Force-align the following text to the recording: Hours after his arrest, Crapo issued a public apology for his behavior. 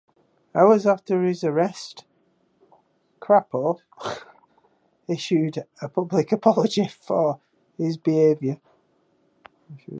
Hours 0.55 0.87
after 0.87 1.21
his 1.21 1.43
arrest, 1.43 2.05
Crapo 3.19 3.81
issued 5.07 5.63
a 5.79 5.89
public 5.89 6.31
apology 6.31 6.87
for 6.87 7.39
his 7.77 7.97
behavior. 7.97 8.59